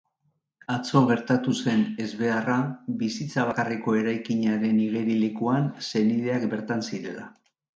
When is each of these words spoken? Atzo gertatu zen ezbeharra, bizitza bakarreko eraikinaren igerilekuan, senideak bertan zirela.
Atzo 0.75 1.01
gertatu 1.09 1.53
zen 1.57 1.83
ezbeharra, 2.05 2.55
bizitza 3.03 3.45
bakarreko 3.49 3.95
eraikinaren 4.01 4.83
igerilekuan, 4.87 5.71
senideak 5.91 6.49
bertan 6.57 6.87
zirela. 6.91 7.31